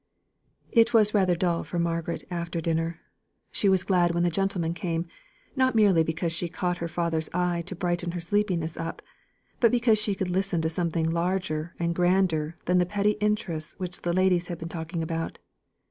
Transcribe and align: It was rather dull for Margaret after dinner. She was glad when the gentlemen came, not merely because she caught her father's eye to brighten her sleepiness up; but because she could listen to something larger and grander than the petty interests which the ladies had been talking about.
It 0.71 0.95
was 0.95 1.13
rather 1.13 1.35
dull 1.35 1.63
for 1.63 1.77
Margaret 1.77 2.23
after 2.31 2.59
dinner. 2.59 3.01
She 3.51 3.69
was 3.69 3.83
glad 3.83 4.15
when 4.15 4.23
the 4.23 4.31
gentlemen 4.31 4.73
came, 4.73 5.05
not 5.55 5.75
merely 5.75 6.01
because 6.03 6.33
she 6.33 6.49
caught 6.49 6.79
her 6.79 6.87
father's 6.87 7.29
eye 7.35 7.61
to 7.67 7.75
brighten 7.75 8.13
her 8.13 8.19
sleepiness 8.19 8.77
up; 8.77 9.03
but 9.59 9.69
because 9.71 9.99
she 10.01 10.15
could 10.15 10.31
listen 10.31 10.59
to 10.63 10.71
something 10.71 11.11
larger 11.11 11.75
and 11.77 11.93
grander 11.93 12.57
than 12.65 12.79
the 12.79 12.85
petty 12.87 13.11
interests 13.21 13.75
which 13.77 14.01
the 14.01 14.11
ladies 14.11 14.47
had 14.47 14.57
been 14.57 14.69
talking 14.69 15.03
about. 15.03 15.37